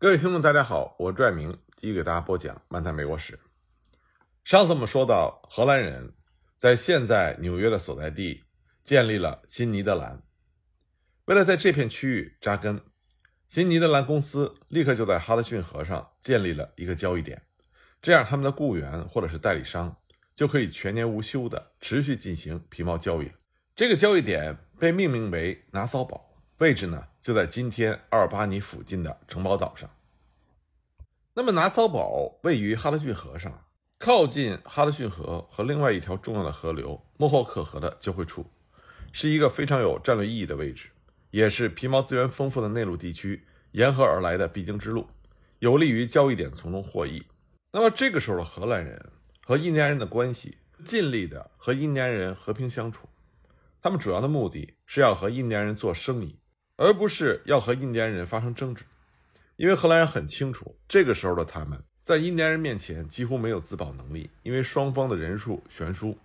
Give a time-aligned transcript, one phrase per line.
[0.00, 3.32] 各位听众，大家好，我是拽明继续给大家播讲《漫谈美国史》。
[4.44, 6.12] 上次我们说到，荷兰人
[6.56, 8.44] 在现在纽约的所在地
[8.84, 10.22] 建立了新尼德兰。
[11.24, 12.80] 为了在这片区域扎根，
[13.48, 17.42] 新尼德兰公司立刻就在哈德逊河上建立了一个交易点，
[18.00, 19.96] 这样他们的雇员或者是代理商
[20.36, 23.28] 就可以全年无休的持续进行皮毛交易。
[23.74, 26.27] 这个交易点被命名为拿骚堡，
[26.58, 27.06] 位置呢？
[27.22, 29.88] 就在今天阿尔巴尼附近的城堡岛上。
[31.34, 33.64] 那么拿骚堡位于哈德逊河上，
[33.96, 38.44] 靠近哈德逊河和另外一条重要的河流莫霍克河的交汇处，
[39.12, 40.88] 是一个非常有战略意义的位置，
[41.30, 45.06] 也是皮毛资源丰富的内陆地区沿河而来的必经之路，
[45.60, 47.24] 有利于交易点从中获益。
[47.70, 49.12] 那么这个时候的荷兰人
[49.44, 53.08] 和印第安人的关系，尽力的和印第安人和平相处，
[53.80, 56.36] 他们主要的目的是要和印第安人做生意。
[56.78, 58.84] 而不是要和印第安人发生争执，
[59.56, 66.16] 因为荷兰人很清楚，这个时候的他们在印第安人面前几乎没有自保能力，因为双方的人数悬殊。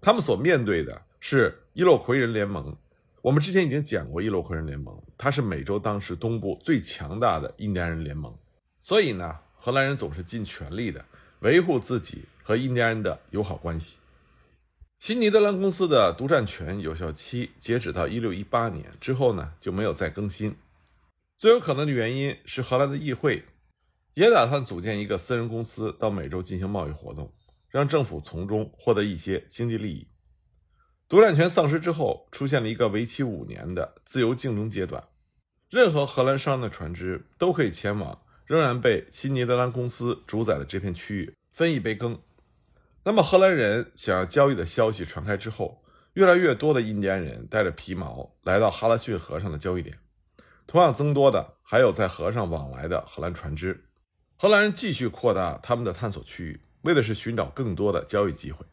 [0.00, 2.74] 他们所面对的是伊洛魁人联盟。
[3.20, 8.34] 我们之前已经讲过伊洛魁人联盟，它是美洲当时东部最强大的印第安人联盟。
[8.82, 11.04] 所以呢，荷兰人总是尽全力的
[11.40, 13.96] 维护自己和印第安人的友好关系。
[15.02, 20.54] 新尼德兰公司的独占权有效期截止到一六一八年之后呢，就没有再更新。
[21.36, 23.42] 最有可能的原因是荷兰的议会
[24.14, 27.32] 也打算组建一个私人公司到美洲进行贸易活动，
[27.68, 30.06] 让政府从中获得一些经济利益。
[31.08, 35.02] 独占权丧失之后，出现了一个为期五年的自由竞争阶段，
[35.68, 42.16] 任何荷兰商人的船只都可以前往仍然被新尼德兰公司主宰的这片区域分一杯羹。
[43.04, 49.98] 那么，荷兰人想要交易的消息传开之后，越来越多的印第安人带着皮毛来到哈拉逊河上的交易点。
[50.68, 53.88] 同样增多的还有在河上往来的荷兰船只。
[54.36, 58.64] 荷兰人继续扩大他们的探索区域，为的是寻找更多的交易机会。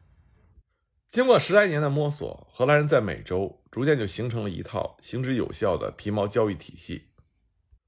[1.09, 7.09] 经过十来年的摸索，荷兰人在美洲逐渐就形成了一套行之有效的皮毛交易体系。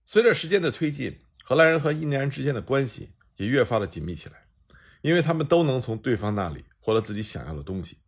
[0.08, 4.48] 随着时间的推进，荷兰人和印第安人之间的关系也越发的紧密起来。
[5.02, 8.00] 因为他们都能从对方那里获得自己想要的东西。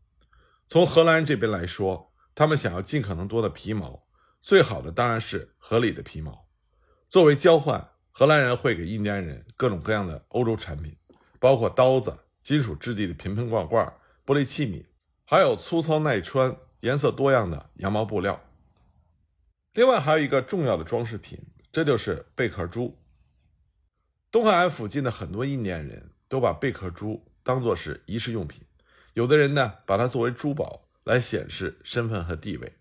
[0.70, 4.08] 从荷兰人这边来说，他们想要尽可能多的皮毛，
[4.42, 6.48] 最好的当然是合理的皮毛。
[7.10, 10.96] 作为交换，荷兰人会给印第安人各种各样的欧洲产品，
[11.40, 13.86] 包括刀子、金属质地的瓶瓶罐罐、
[14.26, 14.86] 玻璃器皿，
[15.26, 18.42] 还有粗糙耐穿、颜色多样的羊毛布料。
[19.74, 21.40] 另外还有一个重要的装饰品，
[21.72, 23.00] 这就是贝壳珠。
[24.32, 26.13] 东海岸附近的很多印第安人。
[26.34, 28.60] 都把贝壳珠当作是仪式用品，
[29.14, 32.74] 有的人呢把它作为珠宝来显示身份和地位，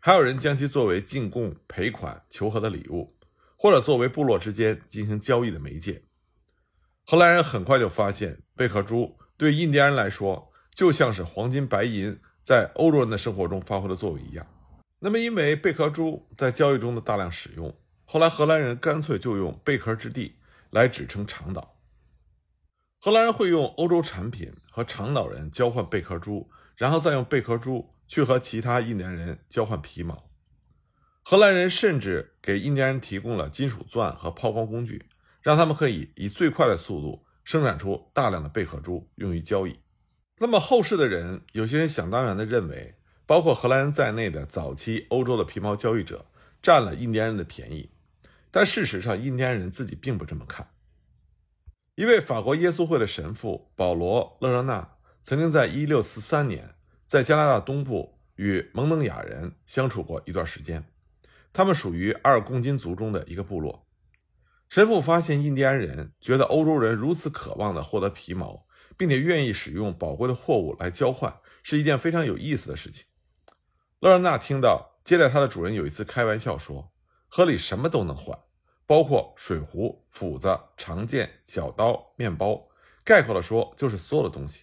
[0.00, 3.14] 还有人将其作为进贡、赔款、求和的礼物，
[3.54, 6.04] 或者作为部落之间进行交易的媒介。
[7.04, 14.46] 荷兰人很快就发现，贝壳珠对印第安人来说就像是黄金、白银在欧洲人的生活中发挥的作用一样。
[15.00, 17.76] 那么，因为贝壳珠在交易中的大量使用，
[18.06, 20.36] 后来荷兰人干脆就用“贝壳之地”
[20.72, 21.75] 来指称长岛。
[23.06, 30.28] 荷兰人会用欧洲产品和长岛人交换贝壳珠，然后再用贝壳珠去和其他印第安人交换皮毛。
[31.22, 35.06] 荷兰人甚至给印第安人提供了金属钻和抛光工具，
[35.40, 39.78] 让他们可以以最快的速度生产出大量的贝壳珠用于交易。
[40.38, 46.26] 那么后世的人，有些人想当然地认为，包括荷兰人在内的早期欧洲的皮毛交易者
[46.60, 47.88] 占了印第安人的便宜，
[48.50, 50.66] 但事实上，印第安人自己并不这么看。
[51.96, 56.74] 一位法国耶稣会的神父保罗·勒热纳曾经在1643年
[57.06, 60.84] 在加拿大东部与蒙登雅人相处过一段时间。
[61.54, 63.88] 他们属于阿尔贡金族中的一个部落。
[64.68, 68.66] 神父发现，印第安人觉得欧洲人如此渴望地获得皮毛，
[68.98, 73.06] 并且愿意使用宝贵的货物来交换，是一件非常有意思的事情。
[74.00, 76.92] 勒热纳听到接待他的主人有一次开玩笑说
[77.26, 78.38] ：“河里什么都能换。”
[78.86, 82.68] 包括水壶、斧子、长剑、小刀、面包，
[83.04, 84.62] 概括的说就是所有的东西。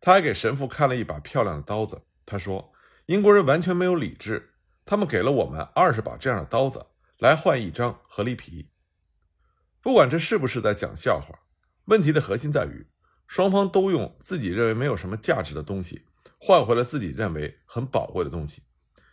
[0.00, 2.02] 他还给神父看了一把漂亮的刀子。
[2.24, 2.72] 他说
[3.06, 4.54] ：“英国人完全没有理智，
[4.84, 6.86] 他们给了我们二十把这样的刀子
[7.18, 8.70] 来换一张河狸皮。
[9.82, 11.40] 不管这是不是在讲笑话，
[11.86, 12.86] 问题的核心在于
[13.26, 16.06] 双方都用自己认为没有什么价值的东西
[16.38, 18.62] 换回了自己认为很宝贵的东西，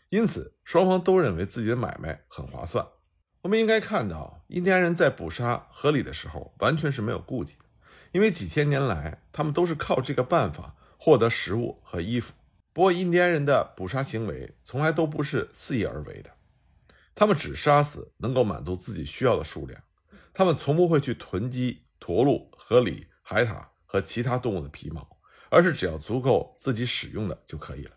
[0.10, 2.86] 因此双方都认为自己的买卖很划算。”
[3.44, 7.66] 我们应该看到，印第安人在捕杀河里的时候完全是没有顾忌的，
[8.12, 12.34] 因为几千年来他们都是靠这个办法获得食物和衣服。
[12.72, 16.30] 不过，印第安人的捕杀行为从来都不是肆意而为的，
[17.16, 19.82] 他们只杀死能够满足自己需要的数量，
[20.34, 25.18] 他们从不会去囤积驼鹿、河狸、海獭和其他动物的皮毛，
[25.50, 27.92] 而是只要足够自己使用的就可以了。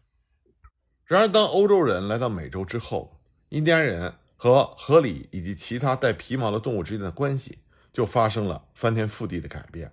[1.04, 3.20] 然而，当欧洲人来到美洲之后，
[3.50, 7.58] 印第安人和河狸以及其他带皮毛的动物之间的关系
[7.92, 9.92] 就发生了翻天覆地的改变。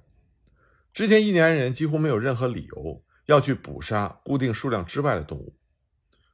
[0.93, 5.55] 之前，印第安人几乎没有任何理由要去捕杀固定数量之外的动物。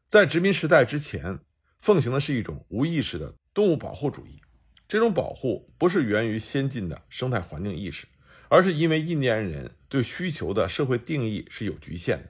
[0.07, 1.39] 在殖民时代之前，
[1.79, 4.41] 奉行的是一种无意识的动物保护主义。
[4.87, 8.07] 这种保护不是源于先进的生态环境意识，
[8.47, 12.29] 而是因为印第安人对需求的社会定义是有局限的。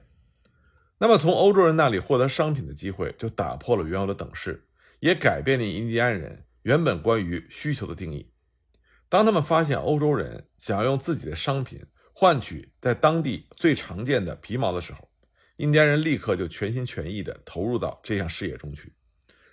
[0.98, 4.66] 那么，从欧洲人那里获得商品的机会就打破了原有的等式，
[5.00, 8.32] 也改变了印第安人原本关于需求的定义。
[9.08, 15.08] 当他们发现欧洲人想要用自己的商品换取在当地最常见的皮毛的时候，
[15.56, 18.92] 印第安人立刻就全心全意地投入到这项事业中去。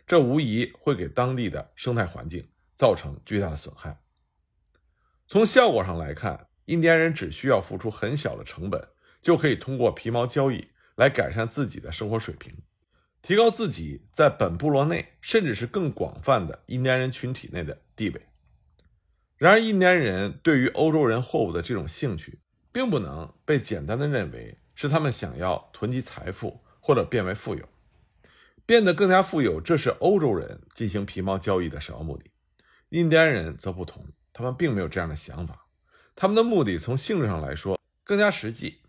[0.05, 4.01] 这无疑会给当地的生态环境造成巨大的损害。
[5.27, 8.87] 从效果上来看，印第安人只需要付出很小的成本，
[9.21, 10.69] 就可以通过皮毛交易。
[10.95, 12.55] 来改善自己的生活水平，
[13.25, 18.21] 提高自己在本部落内，甚至是更广泛的印第安人群体内的地位。
[19.35, 22.37] 然而，印第安人对于欧洲人货物的这种兴趣，
[22.71, 27.67] 并不能被简单的认为是他们想要囤积财富或者变为富有，
[28.63, 29.59] 变得更加富有。
[29.59, 32.25] 这是欧洲人进行皮毛交易的首要目的。
[32.89, 35.65] 印第安人则不同，他们并没有这样的想法。
[36.15, 38.81] 他们的目的从性质上来说更加实际。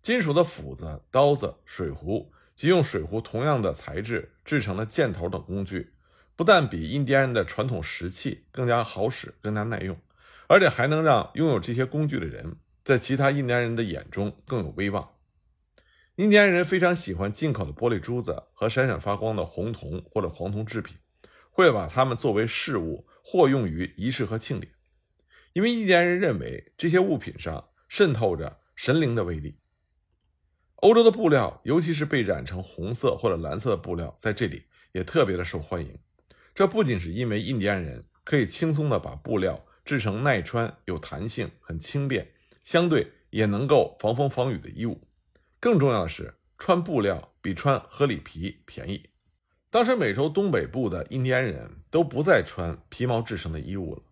[0.00, 5.92] 金属的斧子、刀子、水壶即用水壶同样的材质制成的箭头等工具，
[6.36, 9.96] 不但比印第安人的传统石器更加好使、更加耐用，
[10.48, 15.10] 而且还能让拥有这些工具的人在其他印第安人的眼中更有威望。
[16.16, 20.96] 印第安人非常喜欢进口的玻璃珠子和闪闪发光的红铜或者黄铜制品，
[21.50, 24.72] 会把它们作为饰物或用于仪式和庆典，
[25.54, 29.58] 因为印第安人认为这些物品上渗透着神灵的威力。
[30.84, 35.98] 欧洲的布料，尤其是被染成红色或者蓝色的布料，在这里也特别的受欢迎。
[36.54, 42.32] 这不仅是因为印第安人可以轻松的把布料制成耐穿、有弹性、很轻便，
[42.64, 45.00] 相对也能够防风防雨的衣物。
[45.58, 49.08] 更重要的是，穿布料比穿河里皮便宜。
[49.70, 54.02] 当时美洲东北部的印第安人都不再穿皮毛制成的衣物了，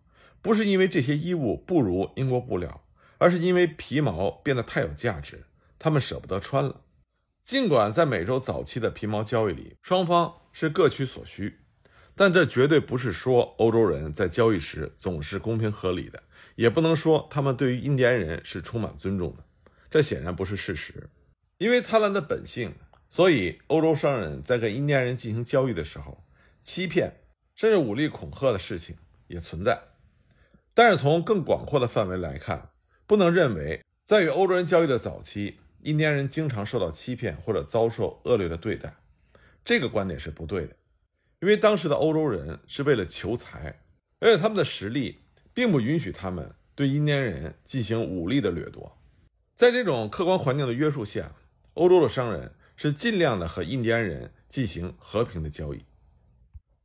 [0.41, 2.83] 不是因为这些衣物不如英国布料，
[3.19, 5.43] 而是因为皮毛变得太有价值。
[5.83, 6.79] 他们舍不得穿了，
[7.43, 11.59] 尽管在美洲早期的皮毛交易里，双方是各取所需，
[12.15, 16.23] 但这绝对不是说欧洲人在交易时总是公平合理的，
[16.55, 19.43] 也不能说他们对于印第安人是充满尊重的。
[19.91, 21.09] 这显然不是事实。
[21.57, 22.75] 因为贪婪的本性，
[23.09, 26.23] 所以欧洲商人在跟印第安人进行交易的时候，
[26.61, 27.25] 欺骗
[27.55, 28.95] 甚至武力恐吓的事情
[29.27, 29.81] 也存在。
[30.73, 32.69] 但是从更广阔的范围来看，
[33.05, 35.59] 不能认为在与欧洲人交易的早期。
[35.83, 38.95] 印第安人经常受到欺骗或者遭受恶劣的对待，
[39.63, 40.75] 这个观点是不对的，
[41.41, 43.81] 因为当时的欧洲人是为了求财，
[44.19, 48.97] 而且他们的实力并不允许他们对印第安人进行武力的掠夺。
[49.55, 51.35] 在这种客观环境的约束下，
[51.73, 55.83] 欧洲的商人是尽量的和印第安人进行和平的交易。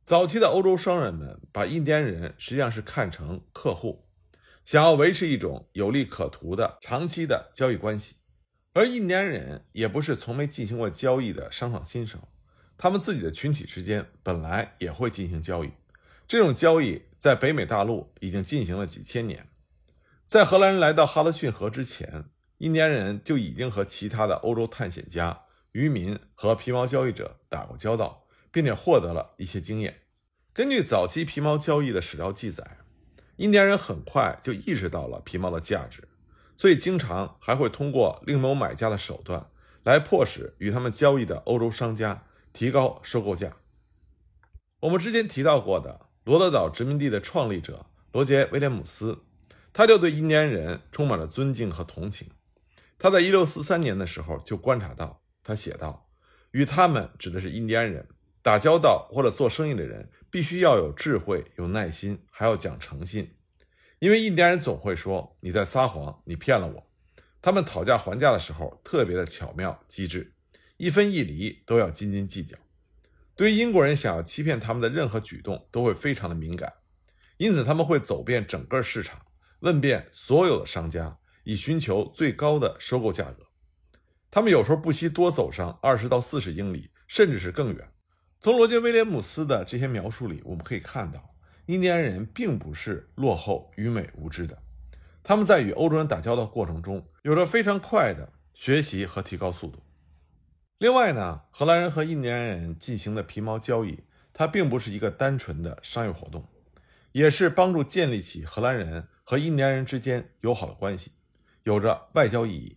[0.03, 4.05] 早期的欧洲商人们把印第安人实际上是看成客户，
[4.63, 8.15] 想要维持一种有利可图的长期的交易关系。
[8.79, 12.29] 而印第安人也不是从没进行过交易的商场新手，
[12.77, 15.71] 他们自己的群体之间本来也会进行交易。
[16.25, 19.45] 这种交易在北美大陆已经进行了几千年。
[20.25, 22.23] 在荷兰人来到哈德逊河之前，
[22.59, 25.41] 印第安人就已经和其他的欧洲探险家、
[25.73, 30.03] 渔民和皮毛交易者打过交道，并且获得了一些经验。
[30.53, 32.77] 根据早期皮毛交易的史料记载，
[33.35, 36.07] 印第安人很快就意识到了皮毛的价值。
[36.59, 39.49] 所以，经常还会通过另谋买家的手段，
[39.83, 43.55] 来迫使与他们交易的欧洲商家提高收购价。
[44.81, 49.19] 我们之前提到过的罗德岛殖民地的创立者罗杰·威廉姆斯，
[49.71, 52.29] 他就对印第安人充满了尊敬和同情。
[52.97, 56.09] 他在1643年的时候就观察到，他写道
[56.51, 58.05] ：“与他们指的是印第安人
[58.41, 63.31] 打交道或者做生意的人，必须要有智慧、有耐心，还要讲诚信。”
[63.99, 66.89] 因为印第安人总会说你在撒谎，你骗了我。
[67.41, 70.33] 他们讨价还价的时候特别的巧妙机智，
[70.77, 72.57] 一分一厘都要斤斤计较。
[73.35, 76.73] 对于英国人想要欺骗他们的任何举动都会非常的敏感，
[77.35, 79.19] 因此他们会走遍整个市场，
[79.59, 83.47] 问遍所有的商家，以寻求最高的收购价格。
[84.31, 87.89] 他们有时候不惜多走上二十到四十英里，甚至是更远。
[88.39, 91.28] 从罗杰·威廉姆斯的这些描述里，我们可以看到。
[91.69, 94.57] 印第安人并不是落后、愚昧、无知的，
[95.21, 99.83] 他们在与欧洲人打交道过程中有着非常快的学习和提高速度。
[100.79, 103.99] 另外呢，荷兰人和印第安人进行的皮毛交易，
[104.33, 106.43] 它并不是一个单纯的商业活动，
[107.11, 111.11] 也是帮助建立起荷兰人和印第安人之间友好的关系，
[111.61, 112.75] 有着外交意义。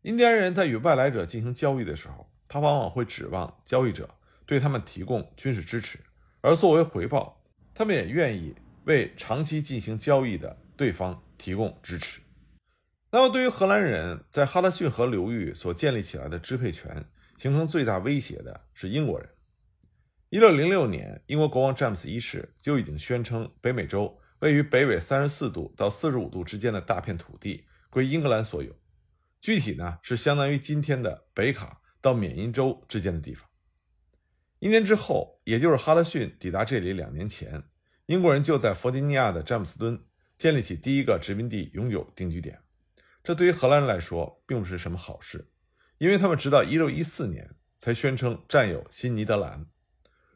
[0.00, 4.08] 印第安人在与外来者进行交易的时候，他往往会指望交易者
[4.46, 5.98] 对他们提供军事支持，
[6.40, 7.35] 而作为回报，
[7.78, 8.54] 他们也愿意
[8.84, 12.22] 为长期进行交易的对方提供支持。
[13.10, 17.04] 那么，对于荷兰人在哈德逊河流域所建立起来的支配权，
[17.36, 19.28] 形成最大威胁的是英国人。
[20.30, 28.74] 一六零六年，英国国王詹姆斯一世就已经宣称，北美洲位于北纬三十四度到四十五度之间的大片土地归英格兰所有。
[29.38, 33.46] 具体呢，是相当于今天的北卡到缅因州之间的地方。
[34.58, 37.62] 一年之后，也就是哈德逊抵达这里两年前，
[38.06, 40.00] 英国人就在弗吉尼亚的詹姆斯敦
[40.38, 42.60] 建立起第一个殖民地永久定居点。
[43.22, 45.50] 这对于荷兰人来说，并不是什么好事。
[45.98, 49.66] 因为他们直到一六一四年才宣称占有新尼德兰，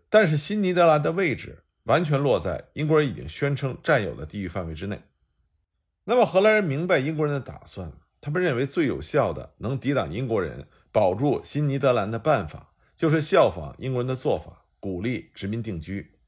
[0.09, 5.03] 但是新尼德兰的位置完全落在英国人已经宣称占有的地域范围之内。
[6.05, 12.70] 那么荷兰人明白英国人的打算，他们认为最有效的能抵挡英国人保住新尼德兰的办法，
[13.01, 16.19] 就是效仿英国人的做法，鼓励殖民定居。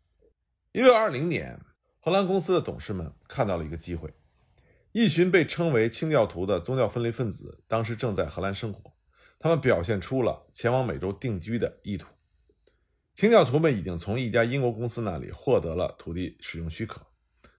[0.72, 1.60] 一六二零年，
[2.00, 4.14] 荷兰公司的董事们看到了一个机会，
[4.92, 8.90] 一群被称为清教徒的宗教分离分子，当时正在荷兰生活。
[9.38, 12.08] 他们表现出了前往美洲定居的意图。
[13.14, 17.02] 清教徒们已经从一家英国公司那里获得了土地使用许可，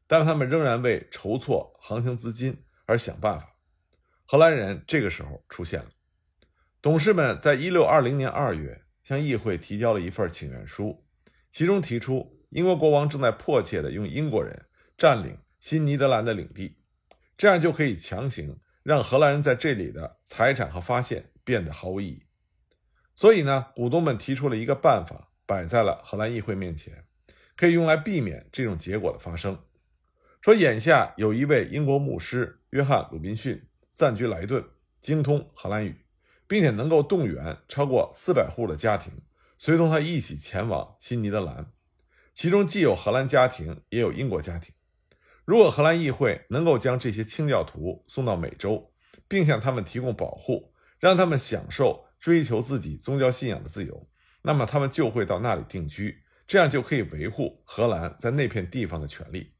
[0.07, 3.55] 但他们仍然为筹措航行资金而想办法。
[4.25, 5.91] 荷兰人这个时候出现了。
[6.81, 11.05] 董事们在一六二零年二月向议会提交了一份请愿书，
[11.51, 14.65] 其中提出英国国王正在迫切地用英国人
[14.97, 16.77] 占领新尼德兰的领地，
[17.37, 21.29] 这样就可以强行让荷兰人在这里的财产和发现。
[21.45, 22.23] 变得毫无意义，
[23.15, 27.03] 所以呢，股东们提出了一个办法，摆在了荷兰议会面前，
[27.57, 29.59] 可以用来避免这种结果的发生。
[30.39, 34.63] 说眼下有一位英国牧师约翰·鲁滨逊暂居莱顿，
[35.01, 36.02] 精通荷兰语，
[36.53, 39.11] 并且能够动员超过四百户的家庭
[39.57, 41.71] 随同他一起前往新尼德兰，
[42.35, 44.71] 其中既有荷兰家庭，也有英国家庭。
[45.45, 48.93] 如果荷兰议会能够将这些清教徒送到美洲，
[49.27, 54.07] 并向他们提供保护，让他们享受追求自己宗教信仰的自由，
[54.43, 59.55] 那么他们就会到那里定居，这样就可以维护荷兰在那片地方的权利。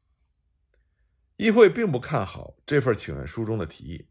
[1.38, 4.06] 议会并不看好这份请愿书中的提议。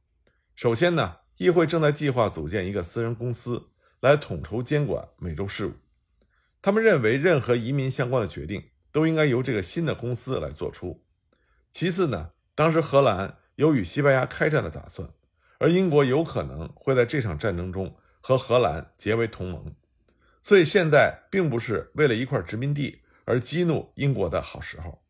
[0.53, 5.73] 首先呢，议会正在计划组建一个私人公司来统筹监管美洲事务，
[6.61, 11.03] 他们认为任何移民相关的决定都应该由这个新的公司来做出。
[11.69, 15.09] 其次呢，当时荷兰有与西班牙开战的打算。
[15.59, 19.73] 而英国有可能会在这场战争中和荷兰结为同盟，
[20.41, 25.05] 所以现在并不是为了一块殖民地而激怒英国的好时候。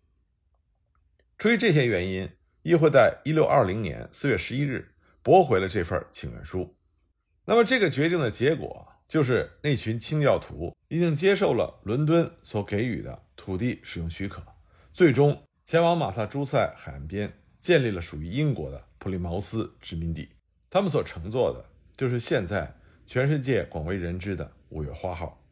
[1.40, 2.30] 出于这些原因，
[2.62, 4.93] 议会在一六二零年四月十一日
[5.24, 6.76] 驳回了这份请愿书。
[7.46, 14.44] 那么，这个决定的结果就是那群清教徒已经接受了伦敦所给予的土地使用许可，
[14.92, 20.30] 最终前往马萨诸塞海岸边建立了属于英国的普利茅斯殖民地。
[20.70, 21.66] 他们所乘坐的
[21.96, 22.76] 就是现在
[23.06, 25.46] 全世界广为人知的“五月花号”。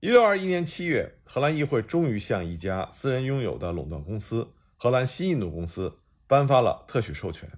[0.00, 7.50] 一六二一年七月，荷兰议会终于向一家私人拥有的垄断公司——荷兰新印度公司颁发了特许授权。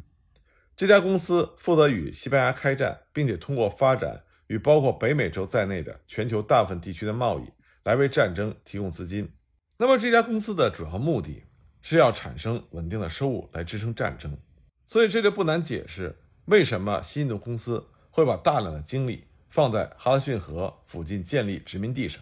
[0.83, 7.45] 这家公司负责与西班牙开战，并且通过发展与包括北美洲在内的全球大部分地区的贸易，
[7.85, 9.33] 来为战争提供资金。
[9.77, 11.45] 那么，这家公司的主要目的
[11.83, 14.37] 是要产生稳定的收入来支撑战争。
[14.85, 16.17] 所以，这就不难解释。
[16.47, 22.21] 为什么新印度公司会把大量的精力放在哈德逊河附近建立殖民地上？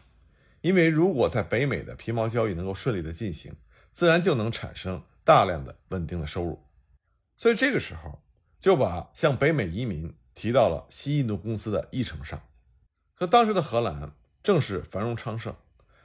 [0.60, 3.56] 因为如果在北美的皮毛交易能够顺利的进行，
[3.90, 6.62] 自然就能产生大量的稳定的收入。
[7.38, 8.22] 所以这个时候
[8.60, 12.40] 就把向北美移民提到了西印度公司的议程上。
[13.14, 14.12] 可当时的荷兰
[14.42, 15.54] 正是繁荣昌盛，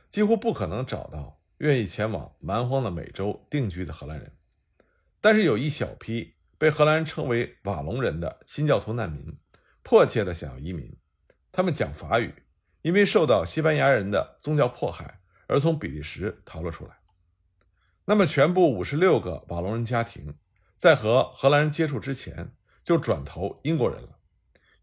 [0.09, 4.31] 几乎不可能找到愿意前往蛮荒的美洲定居的荷兰人。
[5.21, 6.33] 但是有一小批。
[6.57, 9.37] 被荷兰称为瓦隆人的新教徒难民，
[9.83, 10.95] 迫切的想要移民。
[11.51, 12.33] 他们讲法语，
[12.81, 16.97] 因为受到西班牙人的宗教迫害而从比利时逃了出来。
[18.05, 20.33] 那么，全部五十六个瓦隆人家庭
[20.85, 22.51] 在和荷兰人接触之前
[22.83, 24.19] 就转投英国人了，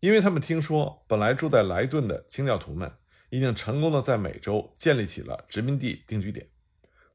[0.00, 2.92] 因为他们听说本来住在莱顿的清教徒们
[3.30, 6.48] 已经成功的在美洲建立起了殖民地定居点，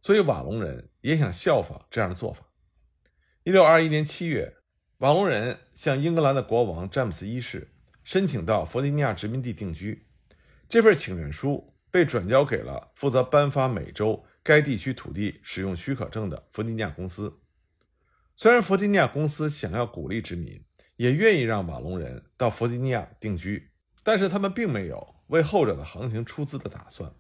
[0.02, 2.46] 所以瓦隆人也想效仿这样的做法。
[3.44, 4.56] 一六二一年七月，
[5.00, 7.74] 瓦隆人向英格兰的国王詹姆斯一世
[8.06, 10.08] 申请到弗吉尼亚殖民地定居。
[10.70, 17.42] 这份请愿书被转交给了负责颁发美洲该地区土地使用许可证的弗吉尼亚公司。
[18.38, 20.64] 虽然弗吉尼亚公司想要鼓励殖民，
[20.96, 27.12] 也愿意让瓦隆人到弗吉尼亚定居，但是他们并没有为后者的航行出资的打算，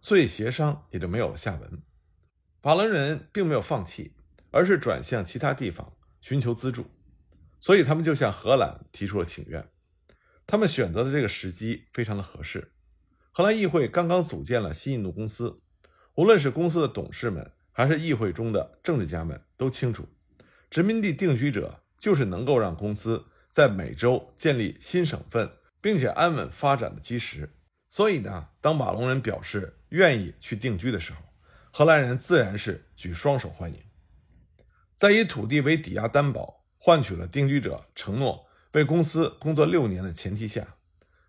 [0.00, 1.82] 所以协商也就没有了下文。
[2.62, 4.16] 瓦隆人并没有放弃。
[4.56, 6.86] 而是转向其他地方寻求资助，
[7.58, 9.68] 所以他们就向荷兰提出了请愿。
[10.46, 12.70] 他们选择的这个时机非常的合适。
[13.32, 15.60] 荷兰议会刚刚组建了新印度公司，
[16.14, 20.06] 无论是公司的董事们，还是议会中的政治家们，都清楚，
[20.74, 25.48] 殖民地定居者就是能够让公司在美洲建立新省份，
[25.80, 27.54] 并且安稳发展的基石。
[27.88, 31.20] 所以呢，当马龙人表示愿意去定居的时候，
[31.70, 33.78] 荷兰人自然是举双手欢迎。
[34.96, 40.74] 在以土地为抵押担保，换取了定居者承诺为公司工作六年的前提下，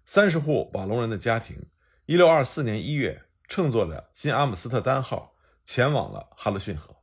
[0.06, 1.68] 三十户瓦隆人的家庭，
[2.08, 6.96] 一六二四年一月乘坐着新阿姆斯特丹号前往了哈勒逊河。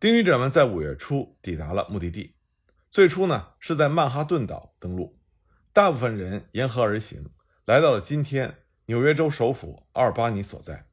[0.00, 2.34] 定居者们在五月初抵达了目的地，
[2.90, 5.20] 最初呢是在曼哈顿岛登陆，
[5.74, 7.22] 大部分人沿河而行，
[7.66, 10.86] 来到了今天纽约州首府阿尔巴尼所在，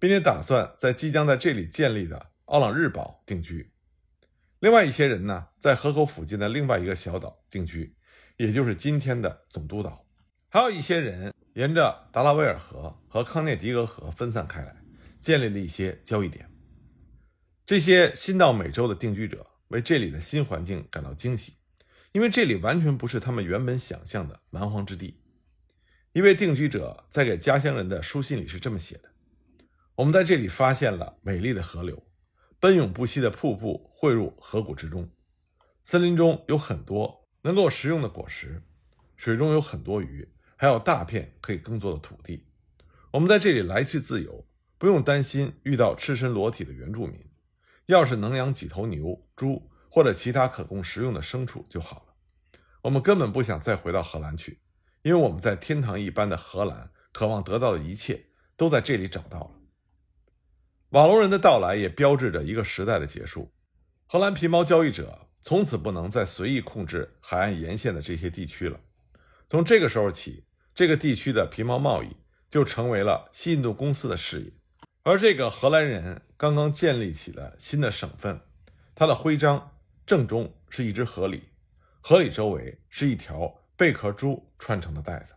[0.00, 3.72] 并且打算在即将在这里建立的奥朗日堡定居。
[4.58, 7.94] 另外一些人呢，在河口附近的另外一个小岛定居，
[8.36, 10.04] 也就是今天的总督岛。
[10.48, 14.74] 还有一些人沿着达拉维尔河和康涅狄格河分散开来，
[15.20, 16.50] 建立了一些交易点。
[17.66, 21.54] 这些新到美洲的定居者为这里的新环境感到惊喜，
[22.12, 25.18] 因为这里完全不是他们原本想象的蛮荒之地。
[26.12, 29.10] 一位定居者在给家乡人的书信里是这么写的
[29.96, 32.06] ：“我们在这里发现了美丽的河流。”
[32.60, 35.10] 奔涌不息的瀑布汇入河谷之中，
[35.82, 38.62] 森林中有很多能够食用的果实，
[39.16, 42.46] 水中有很多鱼，还有大片可以耕作的土地。
[43.10, 44.46] 我们在这里来去自由，
[44.78, 47.18] 不用担心遇到赤身裸体的原住民。
[47.86, 52.14] 要是能养几头牛、猪或者其他可供食用的牲畜就好了。
[52.82, 54.60] 我们根本不想再回到荷兰去，
[55.02, 59.50] 因为我们在天堂一般的荷兰渴望得到的一切都在这里找到了。
[60.90, 63.52] 瓦隆人的到来也标志着一个时代的结束。
[64.06, 68.78] 荷兰皮毛交易者从此不能再随意控制海岸沿线的这些地区了。
[69.48, 72.16] 从这个时候起，这个地区的皮毛贸易
[72.48, 74.52] 就成为了西印度公司的事业。
[75.06, 78.40] 而这个荷兰人刚刚建立起了新的省份，
[78.94, 81.42] 他的徽章正中是一只河狸，
[82.00, 85.34] 河狸周围是一条贝壳珠串成的带子。